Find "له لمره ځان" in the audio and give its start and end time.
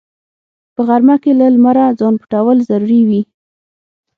1.39-2.13